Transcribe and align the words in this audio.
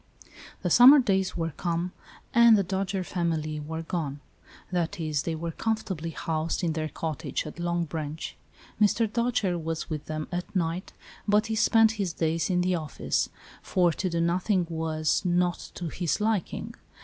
The 0.63 0.71
summer 0.71 0.97
days 0.97 1.37
were 1.37 1.51
come 1.51 1.91
and 2.33 2.57
the 2.57 2.63
Do 2.63 2.83
j 2.85 2.97
ere 2.97 3.03
family 3.03 3.59
were 3.59 3.83
gone; 3.83 4.19
that 4.71 4.99
is, 4.99 5.21
they 5.21 5.35
were 5.35 5.51
comfortably 5.51 6.09
housed, 6.09 6.63
in 6.63 6.73
their 6.73 6.89
cottage, 6.89 7.45
at 7.45 7.59
Long 7.59 7.85
Branch. 7.85 8.35
Mr. 8.81 9.05
Dojere 9.07 9.61
was 9.61 9.91
with 9.91 10.05
them 10.05 10.27
at 10.31 10.55
night, 10.55 10.91
but 11.27 11.45
he 11.53 11.55
spent 11.55 11.91
his 12.01 12.13
days 12.13 12.49
in 12.49 12.61
the 12.61 12.73
office, 12.73 13.29
for 13.61 13.91
to 13.93 14.09
do 14.09 14.19
nothing 14.19 14.65
was 14.71 15.21
not 15.23 15.69
to 15.75 15.89
his 15.89 16.19
liking. 16.19 16.73